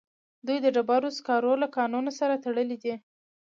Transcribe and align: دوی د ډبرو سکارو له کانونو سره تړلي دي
دوی 0.45 0.57
د 0.61 0.67
ډبرو 0.75 1.09
سکارو 1.17 1.51
له 1.63 1.67
کانونو 1.75 2.11
سره 2.19 2.41
تړلي 2.45 2.77
دي 2.83 2.93